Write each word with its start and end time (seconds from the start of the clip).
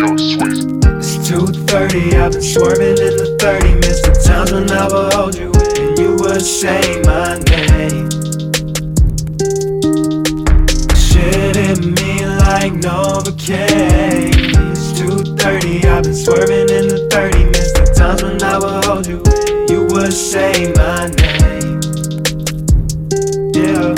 It's 0.00 1.16
2.30, 1.28 2.14
I've 2.14 2.30
been 2.30 2.40
swerving 2.40 2.98
in 2.98 3.16
the 3.18 3.36
30 3.40 3.74
Missed 3.74 4.04
the 4.04 4.12
times 4.24 4.52
when 4.52 4.70
I 4.70 4.86
would 4.86 5.12
hold 5.12 5.34
you 5.34 5.50
and 5.50 5.98
you 5.98 6.14
would 6.22 6.40
say 6.40 7.02
my 7.02 7.34
name. 7.50 8.06
Shit 10.94 11.56
hit 11.56 11.80
me 11.82 12.24
like 12.46 12.74
Novocaine. 12.74 14.30
It's 14.70 14.92
2.30, 15.00 15.84
I've 15.86 16.04
been 16.04 16.14
swerving 16.14 16.70
in 16.70 16.86
the 16.86 17.08
30 17.10 17.44
Missed 17.46 17.74
the 17.74 17.92
times 17.96 18.22
when 18.22 18.40
I 18.40 18.56
would 18.56 18.84
hold 18.84 19.04
you 19.08 19.20
and 19.26 19.68
you 19.68 19.82
would 19.92 20.12
say 20.12 20.72
my 20.76 21.10
name. 21.18 21.82
Yeah, 23.50 23.96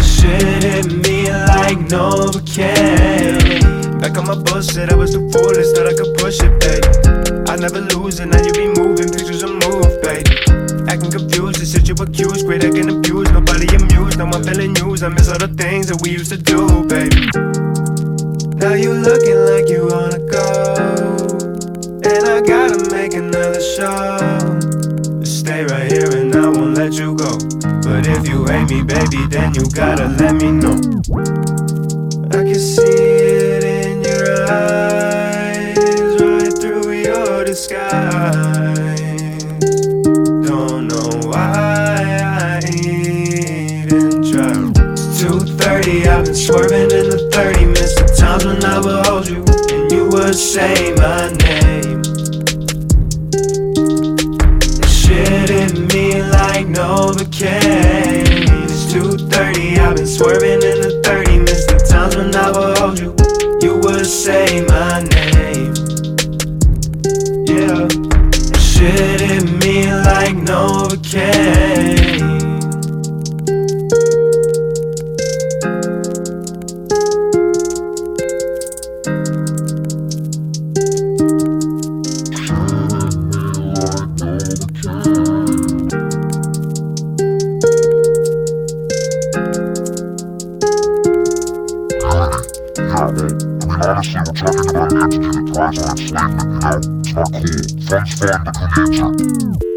shit 0.00 0.62
hit 0.62 0.92
me 1.04 1.28
like 1.32 1.78
Novocaine. 1.90 3.13
Back 4.04 4.18
on 4.18 4.26
my 4.26 4.36
bullshit, 4.36 4.92
I 4.92 4.96
was 4.96 5.16
the 5.16 5.24
foolish 5.32 5.72
that 5.72 5.88
I 5.88 5.96
could 5.96 6.12
push 6.20 6.36
it, 6.44 6.52
baby. 6.60 6.84
I 7.48 7.56
never 7.56 7.80
lose 7.96 8.20
it, 8.20 8.28
now 8.28 8.36
you 8.44 8.52
be 8.52 8.68
moving, 8.76 9.08
pictures 9.08 9.40
of 9.40 9.56
move, 9.64 9.96
baby. 10.04 10.28
Acting 10.92 11.08
confused, 11.08 11.56
the 11.56 11.64
shit 11.64 11.88
you 11.88 11.96
accused, 11.96 12.44
great 12.44 12.68
acting 12.68 12.92
abused, 12.92 13.32
nobody 13.32 13.64
amused. 13.72 14.20
Now 14.20 14.28
I'm 14.28 14.44
feeling 14.44 14.76
used, 14.76 15.00
I 15.00 15.08
miss 15.08 15.32
all 15.32 15.40
the 15.40 15.48
things 15.48 15.88
that 15.88 16.04
we 16.04 16.12
used 16.20 16.28
to 16.28 16.36
do, 16.36 16.84
baby. 16.84 17.32
Now 18.60 18.76
you 18.76 18.92
looking 18.92 19.40
like 19.48 19.72
you 19.72 19.88
wanna 19.88 20.20
go, 20.28 20.44
and 22.04 22.22
I 22.28 22.44
gotta 22.44 22.84
make 22.92 23.16
another 23.16 23.64
show. 23.64 24.20
Stay 25.24 25.64
right 25.64 25.88
here 25.88 26.12
and 26.12 26.28
I 26.36 26.52
won't 26.52 26.76
let 26.76 26.92
you 27.00 27.16
go. 27.16 27.40
But 27.80 28.04
if 28.04 28.28
you 28.28 28.44
hate 28.44 28.68
me, 28.68 28.84
baby, 28.84 29.24
then 29.32 29.56
you 29.56 29.64
gotta 29.72 30.12
let 30.20 30.36
me 30.36 30.52
know. 30.52 30.76
I 32.36 32.44
can 32.44 32.60
see 32.60 33.03
disguise. 37.66 39.44
Don't 40.46 40.86
know 40.88 41.08
why 41.28 42.20
I 42.22 42.60
even 42.84 44.22
tried. 44.22 44.76
It's 44.92 45.22
2:30, 45.22 46.06
I've 46.06 46.24
been 46.24 46.34
swerving 46.34 46.90
in 46.90 47.08
the 47.08 47.30
30. 47.32 47.66
Miss 47.66 47.94
the 47.94 48.06
times 48.18 48.44
when 48.44 48.64
I 48.64 48.78
would 48.80 49.06
hold 49.06 49.28
you 49.28 49.44
and 49.72 49.90
you 49.92 50.08
would 50.12 50.34
say 50.34 50.92
my 50.96 51.32
name. 51.44 52.02
Shit 54.86 55.48
hit 55.48 55.72
me 55.92 56.22
like 56.22 56.66
Novocaine. 56.66 58.44
It's 58.64 58.92
2:30, 58.92 59.78
I've 59.78 59.96
been 59.96 60.06
swerving 60.06 60.60
in 60.70 60.78
the 60.84 61.00
30. 61.02 61.38
Miss 61.38 61.64
the 61.66 61.78
times 61.88 62.16
when 62.16 62.34
I 62.36 62.50
would 62.50 62.78
hold 62.78 62.98
you, 63.00 63.14
you 63.62 63.78
would 63.78 64.06
say 64.06 64.43
Yeah, 67.74 67.88
shit 68.56 69.20
hit 69.20 69.50
me 69.64 69.92
like 69.92 70.36
Novocaine. 70.36 71.74
I 92.96 93.10
mean, 93.10 93.34
honestly, 93.82 94.20
we're 94.24 94.32
talking 94.32 94.70
about 94.70 94.92
an 94.92 94.98
that 94.98 95.52
thrives 95.52 95.78
on 95.82 95.90
enslavement, 95.90 96.52
you 96.52 96.60
know? 96.60 97.03
It's 97.16 98.20
not 98.98 99.18
cool. 99.18 99.73